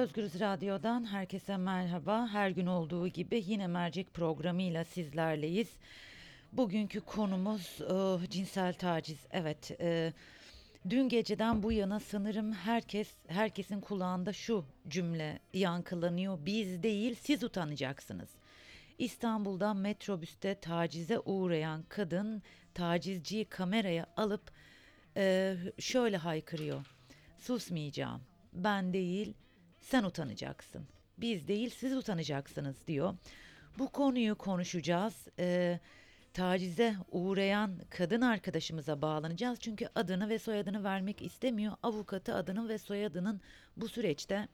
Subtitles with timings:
[0.00, 2.28] Özgürüz Radyo'dan herkese merhaba.
[2.28, 5.68] Her gün olduğu gibi yine mercek programıyla sizlerleyiz.
[6.52, 9.18] Bugünkü konumuz e, cinsel taciz.
[9.30, 10.12] Evet, e,
[10.90, 16.38] dün geceden bu yana sanırım herkes herkesin kulağında şu cümle yankılanıyor.
[16.46, 18.28] Biz değil, siz utanacaksınız.
[18.98, 22.42] İstanbul'da metrobüste tacize uğrayan kadın
[22.74, 24.50] tacizciyi kameraya alıp
[25.16, 26.86] e, şöyle haykırıyor.
[27.38, 28.20] Susmayacağım.
[28.52, 29.34] Ben değil,
[29.80, 30.86] sen utanacaksın.
[31.18, 33.14] Biz değil, siz utanacaksınız diyor.
[33.78, 35.28] Bu konuyu konuşacağız.
[35.38, 35.80] E,
[36.34, 39.58] tacize uğrayan kadın arkadaşımıza bağlanacağız.
[39.60, 41.72] Çünkü adını ve soyadını vermek istemiyor.
[41.82, 43.40] Avukatı adının ve soyadının
[43.76, 44.48] bu süreçte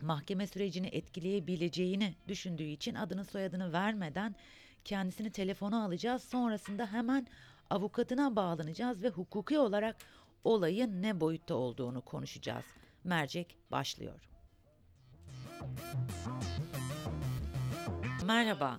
[0.00, 4.34] mahkeme sürecini etkileyebileceğini düşündüğü için adını soyadını vermeden
[4.84, 6.24] kendisini telefona alacağız.
[6.24, 7.26] Sonrasında hemen
[7.70, 9.96] avukatına bağlanacağız ve hukuki olarak
[10.44, 12.64] olayın ne boyutta olduğunu konuşacağız.
[13.04, 14.33] Mercek başlıyor.
[18.26, 18.78] Merhaba.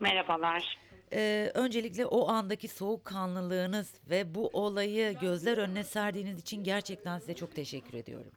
[0.00, 0.78] Merhabalar.
[1.12, 7.54] Ee, öncelikle o andaki soğukkanlılığınız ve bu olayı gözler önüne serdiğiniz için gerçekten size çok
[7.54, 8.32] teşekkür ediyorum.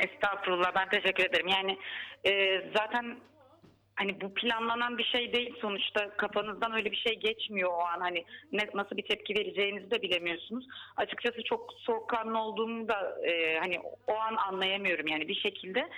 [0.00, 1.48] Estağfurullah ben teşekkür ederim.
[1.48, 1.78] Yani
[2.24, 3.18] e, zaten
[3.96, 8.24] hani bu planlanan bir şey değil sonuçta kafanızdan öyle bir şey geçmiyor o an hani
[8.52, 10.66] ne, nasıl bir tepki vereceğinizi de bilemiyorsunuz.
[10.96, 15.88] Açıkçası çok soğukkanlı olduğumu da e, hani o an anlayamıyorum yani bir şekilde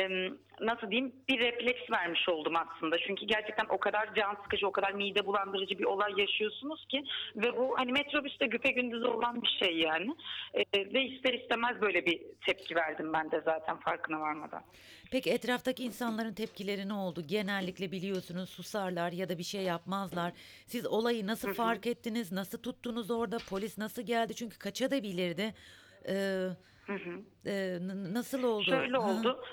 [0.00, 0.30] e,
[0.60, 2.98] nasıl diyeyim bir refleks vermiş oldum aslında.
[2.98, 7.04] Çünkü gerçekten o kadar can sıkıcı o kadar mide bulandırıcı bir olay yaşıyorsunuz ki
[7.36, 10.14] ve bu hani metrobüste güpe gündüz olan bir şey yani
[10.54, 14.62] e, ve ister istemez böyle bir tepki verdim ben de zaten farkına varmadan.
[15.12, 17.22] Peki etraftaki insanların tepkileri ne oldu?
[17.26, 20.32] Genellikle biliyorsunuz susarlar ya da bir şey yapmazlar.
[20.66, 22.32] Siz olayı nasıl fark ettiniz?
[22.32, 23.38] Nasıl tuttunuz orada?
[23.50, 24.34] Polis nasıl geldi?
[24.34, 25.54] Çünkü kaçabilirdi.
[26.08, 26.48] Ee,
[27.46, 27.78] e,
[28.12, 28.64] nasıl oldu?
[28.64, 29.44] Şöyle oldu.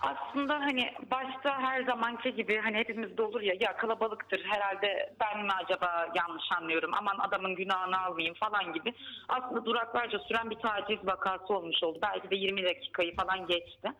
[0.00, 5.52] Aslında hani başta her zamanki gibi hani hepimizde olur ya ya kalabalıktır herhalde ben mi
[5.64, 8.94] acaba yanlış anlıyorum aman adamın günahını almayayım falan gibi.
[9.28, 11.98] Aslında duraklarca süren bir taciz vakası olmuş oldu.
[12.02, 13.92] Belki de 20 dakikayı falan geçti.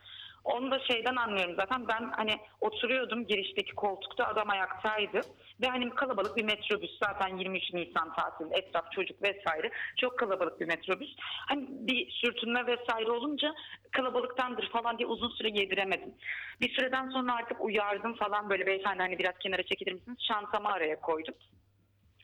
[0.46, 5.20] Onu da şeyden anlıyorum zaten ben hani oturuyordum girişteki koltukta adam ayaktaydı
[5.60, 10.66] ve hani kalabalık bir metrobüs zaten 23 Nisan tatilinde etraf çocuk vesaire çok kalabalık bir
[10.66, 11.08] metrobüs.
[11.18, 13.54] Hani bir sürtünme vesaire olunca
[13.90, 16.14] kalabalıktandır falan diye uzun süre yediremedim.
[16.60, 20.18] Bir süreden sonra artık uyardım falan böyle beyefendi hani biraz kenara çekilir misiniz?
[20.28, 21.34] Şantamı araya koydum.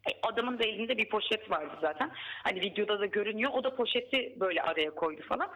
[0.08, 2.10] E, Adamın da elinde bir poşet vardı zaten.
[2.44, 3.50] Hani videoda da görünüyor.
[3.54, 5.50] O da poşeti böyle araya koydu falan.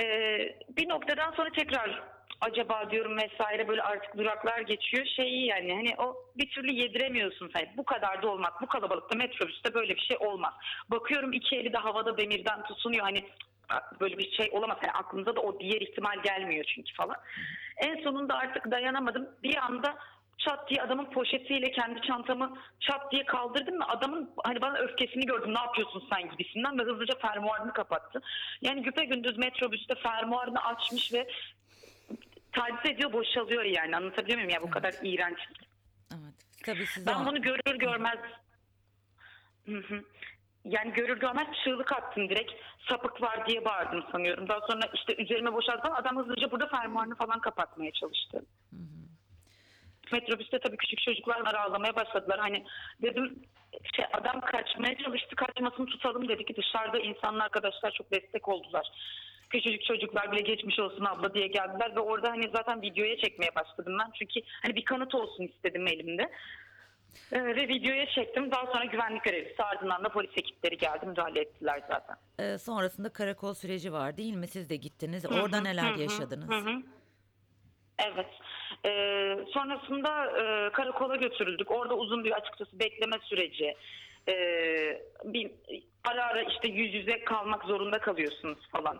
[0.00, 2.02] Ee, bir noktadan sonra tekrar
[2.40, 5.06] acaba diyorum vesaire böyle artık duraklar geçiyor.
[5.16, 7.68] Şeyi yani hani o bir türlü yediremiyorsun sen.
[7.76, 8.52] Bu kadar da olmaz.
[8.62, 10.52] Bu kalabalıkta metrobüste böyle bir şey olmaz.
[10.90, 13.02] Bakıyorum iki eli de havada demirden tutunuyor.
[13.02, 13.24] Hani
[14.00, 14.78] böyle bir şey olamaz.
[14.82, 17.16] Yani aklımıza da o diğer ihtimal gelmiyor çünkü falan.
[17.76, 19.28] En sonunda artık dayanamadım.
[19.42, 19.98] Bir anda
[20.38, 25.54] çat diye adamın poşetiyle kendi çantamı çat diye kaldırdım ve adamın hani bana öfkesini gördüm
[25.54, 28.20] ne yapıyorsun sen gibisinden ve hızlıca fermuarını kapattı.
[28.60, 31.28] Yani güpe gündüz metrobüste fermuarını açmış ve
[32.52, 35.38] taciz ediyor boşalıyor yani anlatabiliyor muyum ya bu kadar iğrenç.
[36.12, 36.34] Evet.
[36.64, 38.18] Tabii size Ben bunu görür görmez
[39.66, 40.04] Hı hı.
[40.64, 42.52] yani görür görmez çığlık attım direkt
[42.88, 44.48] sapık var diye bağırdım sanıyorum.
[44.48, 48.42] Daha sonra işte üzerime boşaltan adam hızlıca burada fermuarını falan kapatmaya çalıştı.
[50.12, 52.38] Metrobüste tabii küçük çocuklar var ağlamaya başladılar.
[52.38, 52.64] Hani
[53.02, 53.42] dedim
[53.96, 58.86] şey adam kaçmaya çalıştı kaçmasını tutalım dedik ki dışarıda insanlar arkadaşlar çok destek oldular.
[59.50, 63.96] Küçücük çocuklar bile geçmiş olsun abla diye geldiler ve orada hani zaten videoya çekmeye başladım
[64.00, 64.10] ben.
[64.18, 66.30] Çünkü hani bir kanıt olsun istedim elimde.
[67.32, 68.50] Ee, ve videoya çektim.
[68.50, 72.16] Daha sonra güvenlik görevlisi ardından da polis ekipleri geldi müdahale ettiler zaten.
[72.38, 74.48] Ee, sonrasında karakol süreci var değil mi?
[74.48, 75.26] Siz de gittiniz.
[75.26, 76.50] Orada neler yaşadınız?
[76.50, 76.82] Hı hı.
[78.06, 78.26] Evet.
[78.86, 81.70] Ee, sonrasında e, karakola götürüldük.
[81.70, 83.74] Orada uzun bir açıkçası bekleme süreci.
[84.28, 85.50] Ee, bir
[86.04, 88.98] ara ara işte yüz yüze kalmak zorunda kalıyorsunuz falan.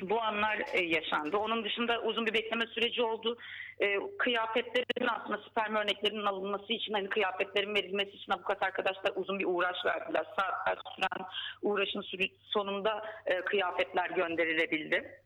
[0.00, 1.36] Bu anlar e, yaşandı.
[1.36, 3.38] Onun dışında uzun bir bekleme süreci oldu.
[3.80, 9.44] E, kıyafetlerin aslında sperm örneklerinin alınması için hani kıyafetlerin verilmesi için avukat arkadaşlar uzun bir
[9.44, 10.24] uğraş verdiler.
[10.24, 11.26] Saatler süren
[11.62, 12.04] uğraşın
[12.42, 15.20] sonunda e, kıyafetler gönderilebildi.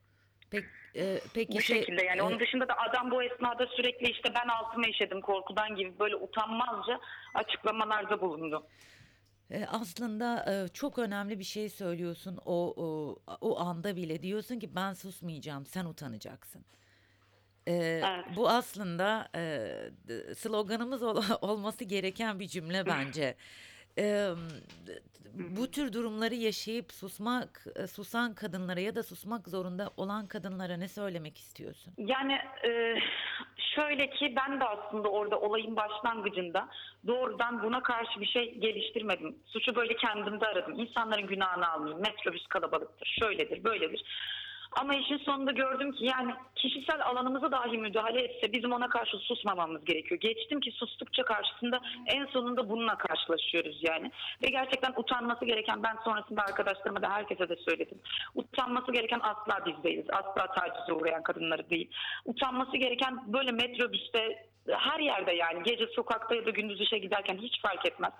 [0.50, 0.67] Peki,
[0.97, 2.19] e, peki Bu şey, şekilde yani.
[2.19, 6.17] e, Onun dışında da adam bu esnada sürekli işte ben altıma işedim korkudan gibi böyle
[6.17, 7.00] utanmazca
[7.35, 8.67] açıklamalarda bulundu.
[9.50, 14.75] E, Aslında e, çok önemli bir şey söylüyorsun o, o o anda bile diyorsun ki
[14.75, 16.64] ben susmayacağım sen utanacaksın.
[17.67, 18.25] E, Evet.
[18.37, 23.35] Bu aslında e, sloganımız ol- olması gereken bir cümle bence.
[23.98, 24.28] Eee,
[25.34, 30.88] bu tür durumları yaşayıp susmak, e, susan kadınlara ya da susmak zorunda olan kadınlara ne
[30.88, 31.92] söylemek istiyorsun?
[31.98, 32.32] Yani
[32.64, 32.94] e,
[33.75, 36.69] şöyle ki ben de aslında orada olayın başlangıcında
[37.06, 39.38] doğrudan buna karşı bir şey geliştirmedim.
[39.46, 40.81] Suçu böyle kendimde aradım.
[40.81, 42.00] İnsanların günahını almayayım.
[42.00, 44.04] Metrobüs kalabalıktır, şöyledir, böyledir.
[44.72, 49.84] Ama işin sonunda gördüm ki yani kişisel alanımıza dahi müdahale etse bizim ona karşı susmamamız
[49.84, 50.20] gerekiyor.
[50.20, 54.11] Geçtim ki sustukça karşısında en sonunda bununla karşılaşıyoruz yani.
[54.43, 57.99] Ve gerçekten utanması gereken ben sonrasında arkadaşlarıma da herkese de söyledim.
[58.34, 60.06] Utanması gereken asla biz değiliz.
[60.12, 61.90] Asla tacize uğrayan kadınları değil.
[62.25, 67.61] Utanması gereken böyle metrobüste her yerde yani gece sokakta ya da gündüz işe giderken hiç
[67.62, 68.12] fark etmez.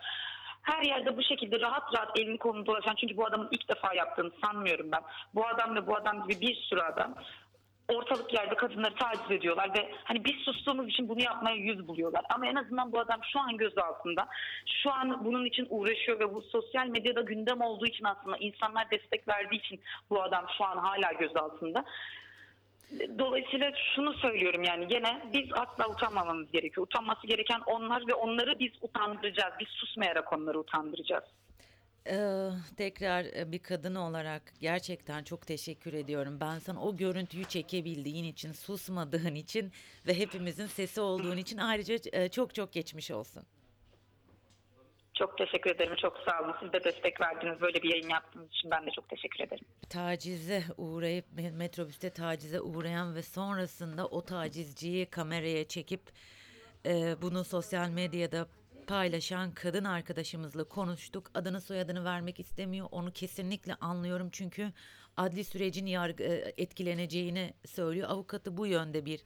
[0.63, 4.31] Her yerde bu şekilde rahat rahat elini kolunu dolaşan çünkü bu adamın ilk defa yaptığını
[4.45, 5.01] sanmıyorum ben.
[5.35, 7.15] Bu adam ve bu adam gibi bir sürü adam
[7.91, 12.23] ortalık yerde kadınları taciz ediyorlar ve hani biz sustuğumuz için bunu yapmaya yüz buluyorlar.
[12.31, 14.29] Ama en azından bu adam şu an göz altında.
[14.83, 19.29] Şu an bunun için uğraşıyor ve bu sosyal medyada gündem olduğu için aslında insanlar destek
[19.29, 19.81] verdiği için
[20.11, 21.85] bu adam şu an hala göz altında.
[23.19, 26.87] Dolayısıyla şunu söylüyorum yani gene biz asla utanmamamız gerekiyor.
[26.87, 29.55] Utanması gereken onlar ve onları biz utandıracağız.
[29.61, 31.25] Biz susmayarak onları utandıracağız.
[32.07, 36.39] Eee, tekrar e, bir kadın olarak gerçekten çok teşekkür ediyorum.
[36.41, 39.73] Ben sana o görüntüyü çekebildiğin için, susmadığın için
[40.07, 43.43] ve hepimizin sesi olduğun için ayrıca e, çok çok geçmiş olsun.
[45.21, 45.95] Çok teşekkür ederim.
[46.03, 46.55] Çok sağ olun.
[46.61, 47.61] Siz de destek verdiniz.
[47.61, 49.65] Böyle bir yayın yaptığınız için ben de çok teşekkür ederim.
[49.89, 56.01] tacize uğrayıp me- metrobüste tacize uğrayan ve sonrasında o tacizciyi kameraya çekip
[56.87, 58.47] e, bunu sosyal medyada
[58.87, 61.31] paylaşan kadın arkadaşımızla konuştuk.
[61.35, 62.89] Adını soyadını vermek istemiyor.
[62.91, 64.73] Onu kesinlikle anlıyorum çünkü
[65.17, 68.09] adli sürecin yargı e, etkileneceğini söylüyor.
[68.11, 69.21] Avukatı bu yönde bir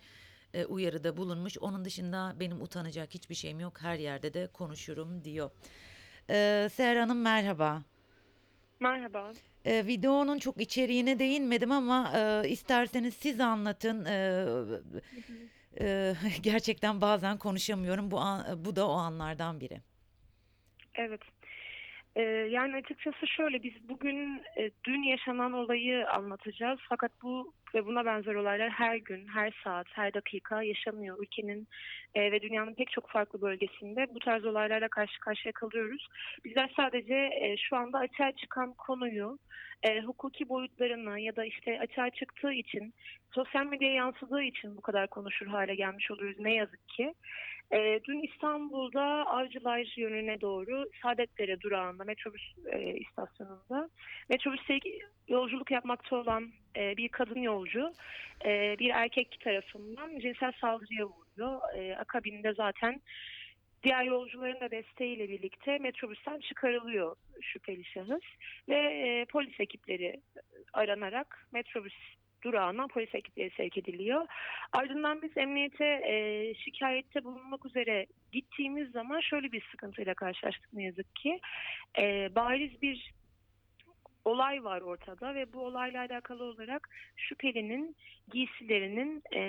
[0.54, 1.58] e, uyarıda bulunmuş.
[1.58, 3.82] Onun dışında benim utanacak hiçbir şeyim yok.
[3.82, 5.50] Her yerde de konuşurum diyor.
[6.30, 7.82] E, Seher Hanım merhaba.
[8.80, 9.32] Merhaba.
[9.64, 14.04] E, videonun çok içeriğine değinmedim ama e, isterseniz siz anlatın.
[14.04, 14.44] E,
[15.80, 18.10] e, gerçekten bazen konuşamıyorum.
[18.10, 19.80] Bu an- bu da o anlardan biri.
[20.94, 21.20] Evet.
[22.16, 26.78] Ee, yani açıkçası şöyle biz bugün e, dün yaşanan olayı anlatacağız.
[26.88, 31.16] Fakat bu ve buna benzer olaylar her gün, her saat, her dakika yaşanıyor.
[31.22, 31.68] Ülkenin
[32.14, 36.08] e, ve dünyanın pek çok farklı bölgesinde bu tarz olaylarla karşı karşıya kalıyoruz.
[36.44, 39.38] Bizler sadece e, şu anda açığa çıkan konuyu
[39.82, 42.94] e, hukuki boyutlarını ya da işte açığa çıktığı için
[43.32, 47.14] sosyal medyaya yansıdığı için bu kadar konuşur hale gelmiş oluyoruz ne yazık ki.
[47.72, 52.42] E, dün İstanbul'da Avcılar yönüne doğru Saadetdere durağında metrobüs
[52.72, 53.90] e, istasyonunda
[54.28, 54.78] metrobüste
[55.28, 57.92] yolculuk yapmakta olan e, bir kadın yolcu
[58.44, 61.60] e, bir erkek tarafından cinsel saldırıya uğruyor.
[61.76, 63.00] E, akabinde zaten
[63.82, 68.22] diğer yolcuların da desteğiyle birlikte metrobüsten çıkarılıyor şüpheli şahıs
[68.68, 70.20] ve e, polis ekipleri
[70.72, 71.94] aranarak metrobüs
[72.44, 74.26] durağına polis ekipleri sevk ediliyor.
[74.72, 81.16] Ardından biz emniyete e, şikayette bulunmak üzere gittiğimiz zaman şöyle bir sıkıntıyla karşılaştık ne yazık
[81.16, 81.40] ki.
[81.98, 83.12] E, bariz bir
[84.24, 87.96] olay var ortada ve bu olayla alakalı olarak şüphelinin
[88.32, 89.40] giysilerinin e,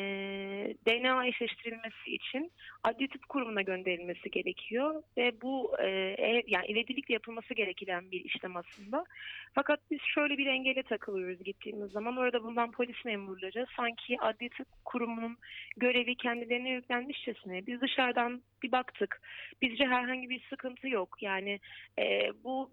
[0.85, 2.51] DNA eşleştirilmesi için
[2.83, 5.87] adli tıp kurumuna gönderilmesi gerekiyor ve bu e,
[6.17, 9.05] ev, yani ivedilikle yapılması gereken bir işlem aslında.
[9.53, 12.17] Fakat biz şöyle bir engele takılıyoruz gittiğimiz zaman.
[12.17, 15.37] Orada bulunan polis memurları sanki adli tıp kurumunun
[15.77, 17.67] görevi kendilerine yüklenmişçesine.
[17.67, 19.21] Biz dışarıdan bir baktık.
[19.61, 21.17] Bizce herhangi bir sıkıntı yok.
[21.21, 21.59] Yani
[21.99, 22.71] e, bu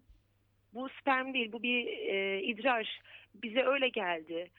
[0.74, 3.00] bu sperm değil, bu bir e, idrar.
[3.34, 4.50] Bize öyle geldi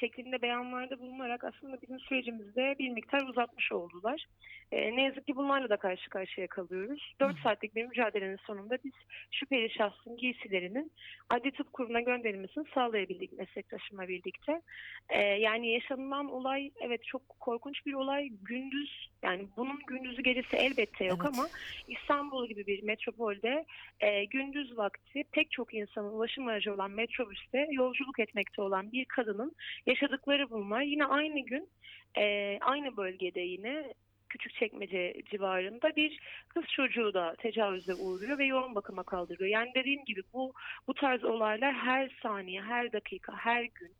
[0.00, 4.26] şeklinde beyanlarda bulunarak aslında bizim sürecimizde bir miktar uzatmış oldular.
[4.72, 7.14] E, ne yazık ki bunlarla da karşı karşıya kalıyoruz.
[7.20, 8.92] 4 saatlik bir mücadelenin sonunda biz
[9.30, 10.92] şüpheli şahsın giysilerinin
[11.30, 14.62] adli tıp kurumuna gönderilmesini sağlayabildik meslektaşımla birlikte.
[15.08, 18.28] E, yani yaşanılan olay evet çok korkunç bir olay.
[18.42, 21.34] Gündüz yani bunun gündüzü gecesi elbette yok Evet.
[21.34, 21.48] ama
[21.88, 23.64] İstanbul gibi bir metropolde
[24.00, 29.52] e, gündüz vakti pek çok insanın ulaşım aracı olan metrobüste yolculuk etmekte olan bir kadının
[29.88, 30.82] yaşadıkları bunlar.
[30.82, 31.68] Yine aynı gün
[32.18, 33.94] e, aynı bölgede yine
[34.28, 39.50] Küçükçekmece civarında bir kız çocuğu da tecavüze uğruyor ve yoğun bakıma kaldırıyor.
[39.50, 40.52] Yani dediğim gibi bu
[40.86, 43.92] bu tarz olaylar her saniye, her dakika, her gün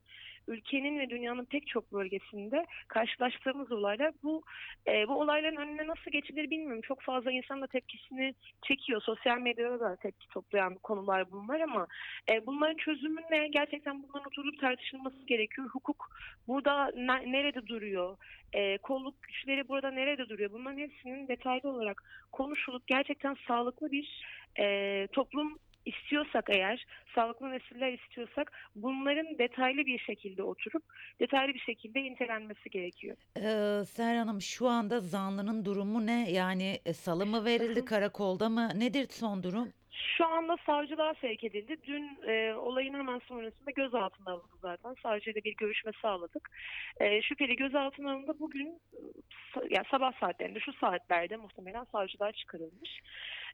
[0.49, 4.13] ülkenin ve dünyanın pek çok bölgesinde karşılaştığımız olaylar.
[4.23, 4.43] Bu
[4.89, 6.83] e, bu olayların önüne nasıl geçilir bilmiyorum.
[6.83, 9.03] Çok fazla insan da tepkisini çekiyor.
[9.03, 11.87] Sosyal medyada da tepki toplayan konular bunlar ama
[12.33, 13.49] e, bunların çözümü ne?
[13.49, 15.69] Gerçekten bunların oturup tartışılması gerekiyor.
[15.69, 16.11] Hukuk
[16.49, 18.17] burada ne- nerede duruyor?
[18.53, 20.53] E, kolluk güçleri burada nerede duruyor?
[20.53, 22.03] Bunların hepsinin detaylı olarak
[22.33, 24.23] konuşulup gerçekten sağlıklı bir
[24.59, 25.59] e, toplum
[25.89, 30.83] istiyorsak eğer, sağlıklı nesiller istiyorsak bunların detaylı bir şekilde oturup
[31.21, 33.17] detaylı bir şekilde incelenmesi gerekiyor.
[33.37, 36.31] Ee, Seher Hanım şu anda zanlının durumu ne?
[36.31, 38.69] Yani e, salı mı verildi karakolda mı?
[38.75, 39.73] Nedir son durum?
[40.17, 41.77] Şu anda savcılığa sevk edildi.
[41.87, 44.95] Dün e, olayın hemen sonrasında gözaltına alındı zaten.
[45.03, 46.51] Savcıyla bir görüşme sağladık.
[47.01, 48.33] E, şüpheli gözaltına alındı.
[48.41, 49.01] Bugün e,
[49.71, 53.01] ya sabah saatlerinde şu saatlerde muhtemelen savcılar çıkarılmış.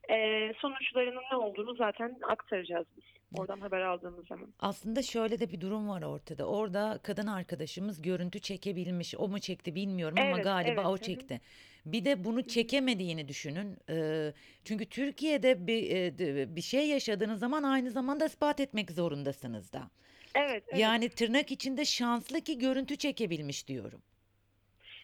[0.09, 3.03] E, sonuçlarının ne olduğunu zaten aktaracağız biz.
[3.39, 4.53] Oradan haber aldığımız zaman.
[4.59, 6.45] Aslında şöyle de bir durum var ortada.
[6.45, 9.15] Orada kadın arkadaşımız görüntü çekebilmiş.
[9.17, 11.01] O mu çekti bilmiyorum ama Evet, galiba evet, o hı hı.
[11.01, 11.41] çekti.
[11.85, 13.77] Bir de bunu çekemediğini düşünün.
[13.89, 14.33] Ee,
[14.63, 19.89] çünkü Türkiye'de bir e, bir şey yaşadığınız zaman aynı zamanda ispat etmek zorundasınız da.
[20.35, 20.79] Evet, evet.
[20.79, 24.01] Yani tırnak içinde şanslı ki görüntü çekebilmiş diyorum.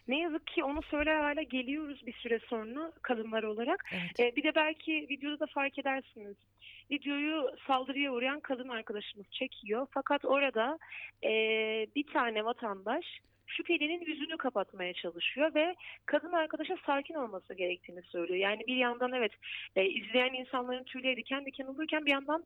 [0.08, 3.84] Ne yazık ki onu söyler hale geliyoruz bir süre sonra kadınlar olarak.
[3.92, 4.20] Evet.
[4.20, 6.36] Ee, bir de belki videoda da fark edersiniz.
[6.90, 9.86] Videoyu saldırıya uğrayan kadın arkadaşımız çekiyor.
[9.90, 10.78] Fakat orada
[11.24, 11.30] e,
[11.96, 13.04] bir tane vatandaş
[13.46, 15.74] şüphelinin yüzünü kapatmaya çalışıyor ve
[16.06, 18.38] kadın arkadaşa sakin olması gerektiğini söylüyor.
[18.38, 19.32] Yani bir yandan evet
[19.76, 22.44] e, izleyen insanların tüyleri diken diken olurken bir yandan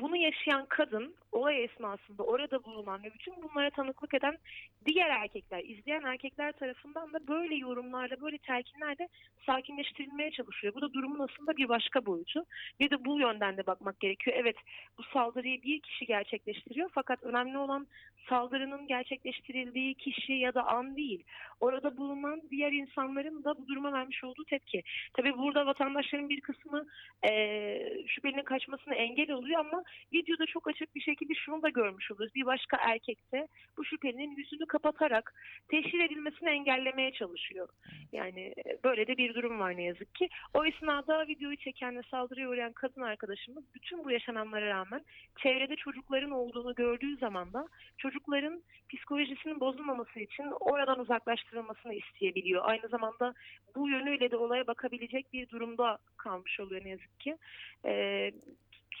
[0.00, 4.38] bunu yaşayan kadın olay esnasında orada bulunan ve bütün bunlara tanıklık eden
[4.86, 9.08] diğer erkekler, izleyen erkekler tarafından da böyle yorumlarla, böyle telkinlerle
[9.46, 10.74] sakinleştirilmeye çalışıyor.
[10.74, 12.44] Bu da durumun aslında bir başka boyutu.
[12.80, 14.36] Bir de bu yönden de bakmak gerekiyor.
[14.40, 14.56] Evet
[14.98, 17.86] bu saldırıyı bir kişi gerçekleştiriyor fakat önemli olan
[18.28, 21.24] saldırının gerçekleştirildiği kişi ya da an değil.
[21.60, 24.82] Orada bulunan diğer insanların da bu duruma vermiş olduğu tepki.
[25.14, 26.86] Tabii burada vatandaşların bir kısmı
[27.24, 32.34] eee şüphelinin kaçmasına engel oluyor ama videoda çok açık bir şekilde şunu da görmüş oluyoruz.
[32.34, 35.34] Bir başka erkek de bu şüphelinin yüzünü kapatarak
[35.68, 37.68] teşhir edilmesini engellemeye çalışıyor.
[38.12, 40.28] Yani e, böyle de bir durum var ne yazık ki.
[40.54, 45.04] O esnada videoyu çeken ve saldırıya uğrayan kadın arkadaşımız bütün bu yaşananlara rağmen
[45.38, 52.62] çevrede çocukların olduğunu gördüğü zaman da çocukların psikolojisinin bozulmaması için oradan uzaklaştırılmasını isteyebiliyor.
[52.64, 53.34] Aynı zamanda
[53.76, 57.36] bu yönüyle de olaya bakabilecek bir durumda kalmış oluyor ne yazık ki.
[57.84, 58.32] Ee,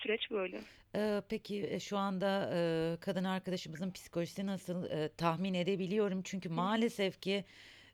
[0.02, 0.60] süreç böyle.
[0.96, 2.60] Ee, peki e, şu anda e,
[3.00, 7.44] kadın arkadaşımızın psikolojisi nasıl E, tahmin edebiliyorum çünkü maalesef ki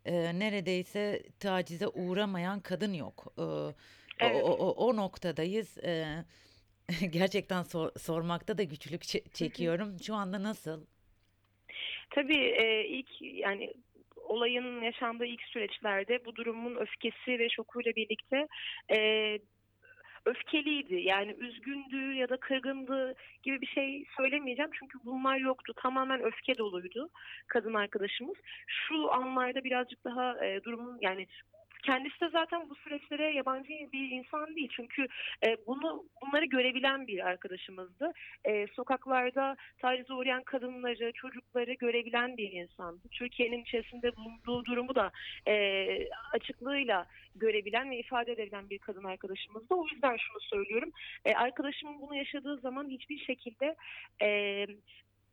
[0.04, 3.34] e, neredeyse tacize uğramayan kadın yok.
[3.38, 3.75] E, o-
[4.20, 4.44] Evet.
[4.44, 5.78] o, o, o noktadayız.
[5.78, 6.06] E,
[7.10, 9.96] gerçekten sor- sormakta da güçlük çe- çekiyorum.
[10.02, 10.84] Şu anda nasıl?
[12.10, 13.75] Tabii e, ilk yani
[14.16, 18.46] olayın yaşandığı ilk süreçlerde bu durumun öfkesi ve şokuyla birlikte
[18.96, 18.98] e,
[20.26, 20.95] öfkeliydi.
[20.95, 24.71] Yani üzgündü ya da kırgındı gibi bir şey söylemeyeceğim.
[24.78, 25.73] Çünkü bunlar yoktu.
[25.76, 27.09] Tamamen öfke doluydu
[27.49, 28.37] kadın arkadaşımız.
[28.66, 31.26] Şu anlarda birazcık daha e, durumun yani
[31.83, 34.68] kendisi de zaten bu süreçlere yabancı bir insan değil.
[34.76, 35.06] Çünkü
[35.47, 38.12] e, bunu bunları görebilen bir arkadaşımızdı.
[38.45, 43.09] E, sokaklarda tacize uğrayan kadınları, çocukları görebilen bir insandı.
[43.11, 45.11] Türkiye'nin içerisinde bulunduğu durumu da
[45.49, 45.87] e,
[46.33, 49.75] açıklığıyla görebilen ve ifade edebilen bir kadın arkadaşımızdı.
[49.75, 50.90] O yüzden şunu söylüyorum.
[51.25, 53.76] E, arkadaşımın bunu yaşadığı zaman hiçbir şekilde
[54.23, 54.66] e,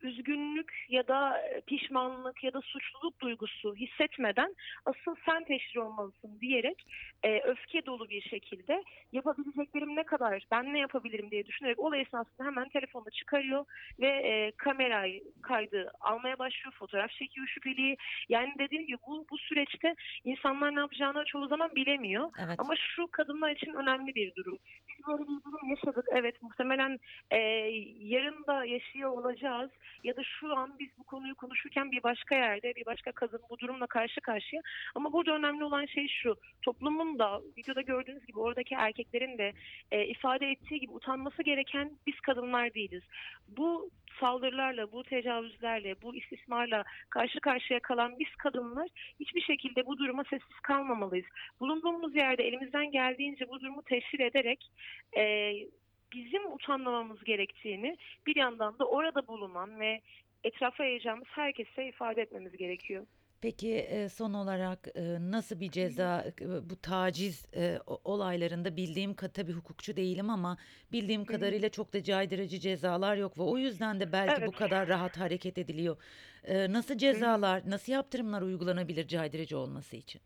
[0.04, 4.56] üzgünlük ya da pişmanlık ya da suçluluk duygusu hissetmeden
[4.86, 6.86] asıl sen teşhir olmalısın diyerek
[7.24, 12.48] e, öfke dolu bir şekilde yapabileceklerim ne kadar ben ne yapabilirim diye düşünerek olay esnasında
[12.48, 13.66] hemen telefonunu çıkarıyor
[14.00, 17.98] ve e, kamerayı kaydı almaya başlıyor fotoğraf çekiyor şüpheliyi
[18.30, 22.60] yani dediğim gibi bu, bu süreçte insanlar ne yapacağını çoğu zaman bilemiyor Evet.
[22.60, 24.58] ama şu kadınlar için önemli bir durum.
[24.90, 26.06] Biz böyle bir durum yaşadık.
[26.12, 27.00] Evet muhtemelen
[27.32, 27.38] e,
[28.00, 29.72] yarın da yaşıyor olacağız.
[30.04, 33.60] Ya da şu an biz bu konuyu konuşurken bir başka yerde bir başka kadın bu
[33.60, 34.62] durumla karşı karşıya.
[34.96, 36.36] Ama burada önemli olan şey şu.
[36.62, 39.54] Toplumun da videoda gördüğünüz gibi oradaki erkeklerin de
[39.92, 43.04] e, ifade ettiği gibi utanması gereken biz kadınlar değiliz.
[43.48, 50.24] Bu saldırılarla, bu tecavüzlerle, bu istismarla karşı karşıya kalan biz kadınlar hiçbir şekilde bu duruma
[50.24, 51.26] sessiz kalmamalıyız.
[51.60, 54.72] Bulunduğumuz yerde elimizden geldiğince bu durumu teşhir ederek
[55.18, 55.54] e,
[56.16, 60.02] bizim utanmamamız gerektiğini bir yandan da orada bulunan ve
[60.44, 63.06] etrafa yayacağımız herkese ifade etmemiz gerekiyor.
[63.42, 67.46] Peki e, son olarak e, nasıl bir ceza e, bu taciz
[68.04, 70.58] olaylarında bildiğim tabii hukukçu değilim ama
[70.92, 74.56] bildiğim kadarıyla çok da caydırıcı cezalar yok ve o yüzden de belki bu Evet.
[74.56, 75.98] kadar rahat hareket ediliyor.
[76.50, 80.22] Nasıl cezalar, nasıl yaptırımlar uygulanabilir caydırıcı olması için?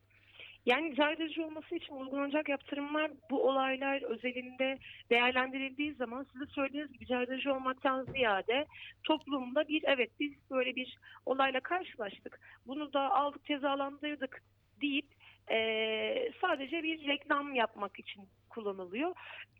[0.67, 4.77] Yani caydırıcı olması için uygulanacak yaptırımlar bu olaylar özelinde
[5.11, 8.65] değerlendirildiği zaman size söylediğiniz gibi caydırıcı olmaktan ziyade
[9.03, 12.39] toplumda bir evet biz böyle bir olayla karşılaştık.
[12.67, 14.41] Bunu da aldık cezalandırdık
[14.81, 15.07] deyip
[15.51, 18.23] eee, sadece bir reklam yapmak için
[18.57, 19.15] kullanılıyor.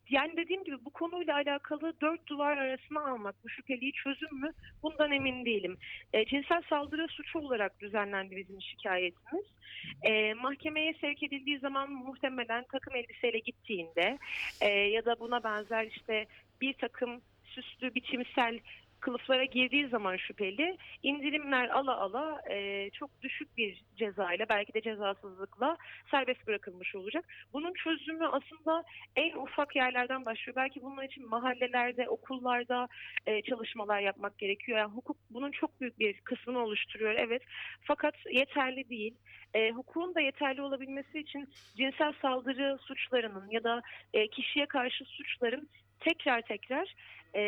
[0.09, 4.51] Yani dediğim gibi bu konuyla alakalı dört duvar arasına almak bu şüpheliyi çözüm mü
[4.83, 5.77] bundan emin değilim.
[6.13, 9.45] E, cinsel saldırı suçu olarak düzenlendi bizim şikayetimiz.
[10.03, 14.17] E, mahkemeye sevk edildiği zaman muhtemelen takım elbiseyle gittiğinde
[14.61, 16.25] e, ya da buna benzer işte
[16.61, 18.59] bir takım süslü biçimsel
[18.99, 25.77] kılıflara girdiği zaman şüpheli indirimler ala ala e, çok düşük bir cezayla belki de cezasızlıkla
[26.11, 27.25] serbest bırakılmış olacak.
[27.53, 28.83] Bunun çözümü aslında
[29.15, 30.55] en ufak yerlerden başlıyor.
[30.55, 32.87] Belki bunun için mahallelerde, okullarda
[33.25, 34.77] e, çalışmalar yapmak gerekiyor.
[34.77, 37.41] Yani hukuk bunun çok büyük bir kısmını oluşturuyor evet.
[37.81, 39.15] Fakat yeterli değil.
[39.53, 43.81] E, hukukun da yeterli olabilmesi için cinsel saldırı suçlarının ya da
[44.13, 46.95] e, kişiye karşı suçların tekrar tekrar
[47.35, 47.41] e,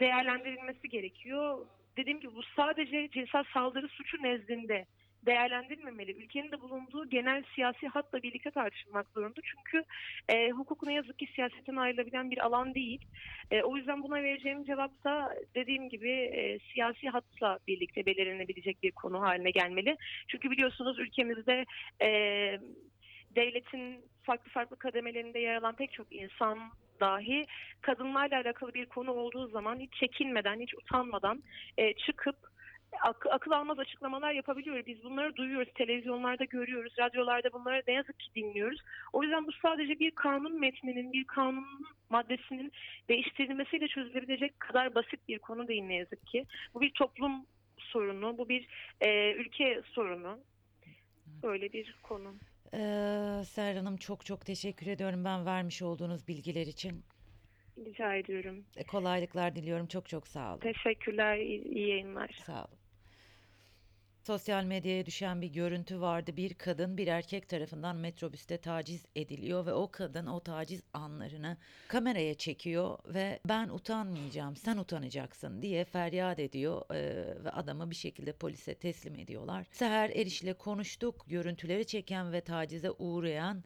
[0.00, 1.66] değerlendirilmesi gerekiyor.
[1.96, 4.86] Dediğim gibi bu sadece cinsel saldırı suçu nezdinde
[5.26, 6.12] değerlendirilmemeli.
[6.24, 9.40] Ülkenin de bulunduğu genel siyasi hatla birlikte tartışılmak zorunda.
[9.44, 9.84] Çünkü
[10.28, 13.00] e, hukuk ne yazık ki siyasetten ayrılabilen bir alan değil.
[13.50, 18.92] E, o yüzden buna vereceğim cevap da dediğim gibi e, siyasi hatla birlikte belirlenebilecek bir
[18.92, 19.96] konu haline gelmeli.
[20.28, 21.64] Çünkü biliyorsunuz ülkemizde
[22.02, 22.08] e,
[23.36, 26.58] devletin farklı farklı kademelerinde yer alan pek çok insan
[27.00, 27.46] dahi
[27.80, 31.42] kadınlarla alakalı bir konu olduğu zaman hiç çekinmeden, hiç utanmadan
[31.78, 32.36] e, çıkıp
[33.00, 34.86] ak- akıl almaz açıklamalar yapabiliyor.
[34.86, 38.80] Biz bunları duyuyoruz, televizyonlarda görüyoruz, radyolarda bunları ne yazık ki dinliyoruz.
[39.12, 41.66] O yüzden bu sadece bir kanun metninin, bir kanun
[42.10, 42.72] maddesinin
[43.08, 46.44] değiştirilmesiyle çözülebilecek kadar basit bir konu değil ne yazık ki.
[46.74, 47.46] Bu bir toplum
[47.78, 48.68] sorunu, bu bir
[49.00, 50.38] e, ülke sorunu.
[51.42, 52.34] Böyle bir konu.
[52.74, 57.04] Ee, Serra Hanım çok çok teşekkür ediyorum ben vermiş olduğunuz bilgiler için.
[57.78, 58.64] Rica ediyorum.
[58.76, 59.86] E, Kolaylıklar diliyorum.
[59.86, 60.60] Çok çok sağ olun.
[60.60, 62.38] Teşekkürler, iyi, iyi yayınlar.
[62.46, 62.78] Sağ olun.
[64.26, 66.36] Sosyal medyaya düşen bir görüntü vardı.
[66.36, 71.56] Bir kadın bir erkek tarafından metrobüste taciz ediliyor ve o kadın o taciz anlarını
[71.88, 78.32] kameraya çekiyor ve ben utanmayacağım, sen utanacaksın diye feryat ediyor eee, ve adamı bir şekilde
[78.32, 79.66] polise teslim ediyorlar.
[79.72, 81.24] Seher Eriş ile konuştuk.
[81.26, 83.64] Görüntüleri çeken ve tacize uğrayan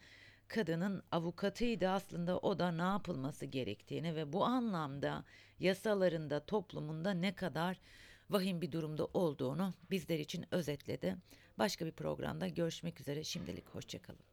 [0.48, 5.24] kadının avukatıydı aslında o da ne yapılması gerektiğini ve bu anlamda
[5.60, 7.80] yasalarında toplumunda ne kadar
[8.30, 11.16] vahim bir durumda olduğunu bizler için özetledi.
[11.58, 14.29] Başka bir programda görüşmek üzere şimdilik hoşçakalın.